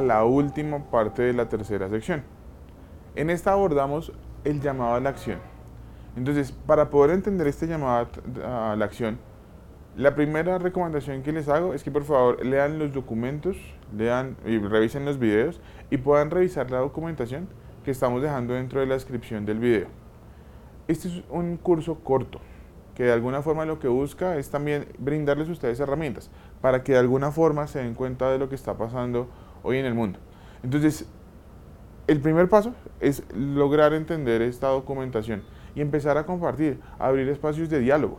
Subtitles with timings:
[0.00, 2.22] la última parte de la tercera sección.
[3.14, 4.12] En esta abordamos
[4.44, 5.38] el llamado a la acción.
[6.16, 8.08] Entonces, para poder entender este llamado
[8.44, 9.18] a la acción,
[9.96, 13.56] la primera recomendación que les hago es que por favor lean los documentos,
[13.96, 17.48] lean y revisen los videos y puedan revisar la documentación
[17.84, 19.88] que estamos dejando dentro de la descripción del video.
[20.86, 22.40] Este es un curso corto
[22.94, 26.30] que de alguna forma lo que busca es también brindarles a ustedes herramientas
[26.60, 29.28] para que de alguna forma se den cuenta de lo que está pasando
[29.62, 30.18] hoy en el mundo.
[30.62, 31.06] Entonces,
[32.06, 35.42] el primer paso es lograr entender esta documentación
[35.74, 38.18] y empezar a compartir, abrir espacios de diálogo.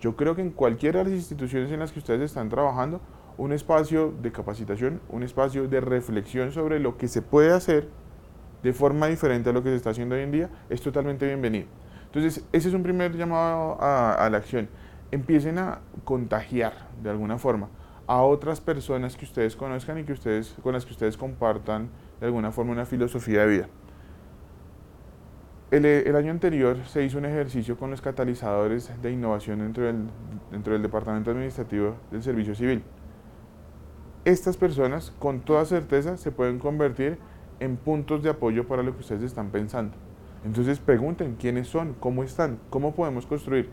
[0.00, 3.00] Yo creo que en cualquiera de las instituciones en las que ustedes están trabajando,
[3.38, 7.88] un espacio de capacitación, un espacio de reflexión sobre lo que se puede hacer
[8.62, 11.66] de forma diferente a lo que se está haciendo hoy en día, es totalmente bienvenido.
[12.06, 14.68] Entonces, ese es un primer llamado a, la acción.
[15.10, 17.68] Empiecen a contagiar de alguna forma
[18.06, 21.88] a otras personas que ustedes conozcan y que ustedes, con las que ustedes compartan
[22.20, 23.68] de alguna forma una filosofía de vida.
[25.72, 29.96] El, año anterior se hizo un ejercicio con los catalizadores de innovación dentro del,
[30.52, 32.82] dentro del Departamento Administrativo del Servicio Civil.
[34.24, 37.18] Estas personas con toda certeza se pueden convertir
[37.58, 39.96] en puntos de apoyo para lo que ustedes están pensando.
[40.44, 43.68] Entonces pregunten quiénes son, cómo están, cómo podemos construir.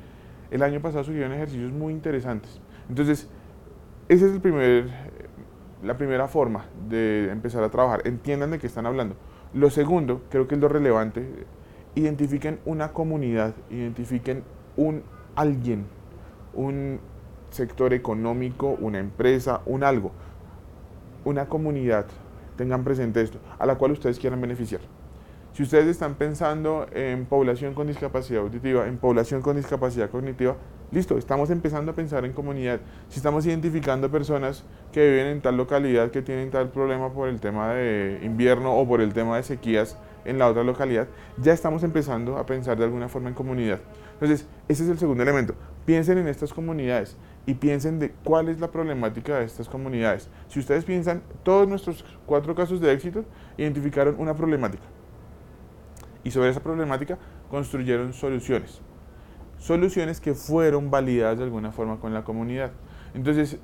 [0.49, 2.59] El año pasado surgieron ejercicios muy interesantes.
[2.89, 3.29] Entonces,
[4.09, 4.89] esa es el primer,
[5.81, 8.01] la primera forma de empezar a trabajar.
[8.05, 9.15] Entiendan de qué están hablando.
[9.53, 11.25] Lo segundo, creo que es lo relevante,
[11.95, 14.43] identifiquen una comunidad, identifiquen
[14.77, 15.03] un
[15.35, 15.85] alguien,
[16.53, 16.99] un
[17.49, 20.11] sector económico, una empresa, un algo,
[21.23, 22.05] una comunidad,
[22.57, 24.81] tengan presente esto, a la cual ustedes quieran beneficiar.
[25.53, 30.55] Si ustedes están pensando en población con discapacidad auditiva, en población con discapacidad cognitiva,
[30.91, 32.79] listo, estamos empezando a pensar en comunidad.
[33.07, 37.39] Si estamos identificando personas que viven en tal localidad que tienen tal problema por el
[37.39, 39.95] tema de invierno o por el tema de sequías
[40.25, 41.07] en la otra localidad,
[41.37, 43.79] ya estamos empezando a pensar de alguna forma en comunidad.
[44.13, 45.53] Entonces, ese es el segundo elemento.
[45.85, 50.29] Piensen en estas comunidades y piensen de cuál es la problemática de estas comunidades.
[50.47, 53.23] Si ustedes piensan, todos nuestros cuatro casos de éxito
[53.55, 54.81] identificaron una problemática
[56.23, 57.17] y sobre esa problemática
[57.49, 58.81] construyeron soluciones.
[59.57, 62.71] Soluciones que fueron validadas de alguna forma con la comunidad.
[63.13, 63.59] Entonces,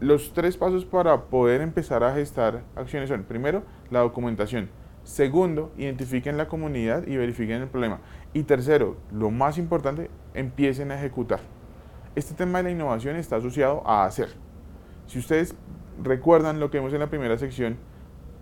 [0.00, 4.70] los tres pasos para poder empezar a gestar acciones son, primero, la documentación.
[5.04, 8.00] Segundo, identifiquen la comunidad y verifiquen el problema.
[8.32, 11.40] Y tercero, lo más importante, empiecen a ejecutar.
[12.14, 14.28] Este tema de la innovación está asociado a hacer.
[15.06, 15.54] Si ustedes
[16.02, 17.76] recuerdan lo que vimos en la primera sección,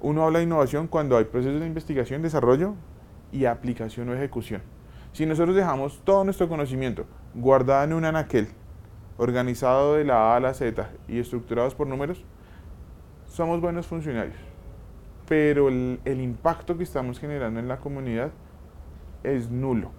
[0.00, 2.74] uno habla de innovación cuando hay procesos de investigación, desarrollo,
[3.32, 4.62] y aplicación o ejecución.
[5.12, 7.04] Si nosotros dejamos todo nuestro conocimiento
[7.34, 8.48] guardado en un anaquel,
[9.16, 12.24] organizado de la A a la Z y estructurados por números,
[13.26, 14.36] somos buenos funcionarios.
[15.28, 18.30] Pero el, impacto que estamos generando en la comunidad
[19.22, 19.92] es nulo.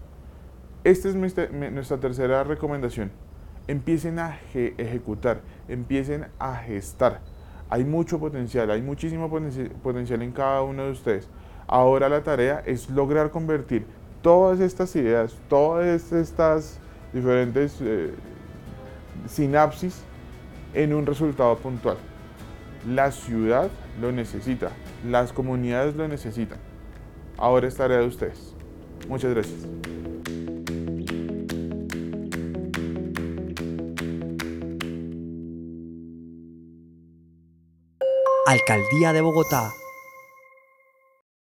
[0.84, 3.12] Esta es nuestra, tercera recomendación.
[3.68, 7.22] Empiecen a ejecutar, empiecen a gestar.
[7.70, 11.30] Hay mucho potencial, hay muchísimo potencial en cada uno de ustedes.
[11.72, 13.86] Ahora la tarea es lograr convertir
[14.22, 16.78] todas estas ideas, todas estas
[17.14, 18.14] diferentes eh,
[19.26, 20.02] sinapsis
[20.74, 21.96] en un resultado puntual.
[22.86, 23.70] La ciudad
[24.02, 24.72] lo necesita,
[25.08, 26.60] las comunidades lo necesitan.
[27.38, 28.54] Ahora es tarea de ustedes.
[29.08, 29.66] Muchas gracias.
[38.46, 39.72] Alcaldía de Bogotá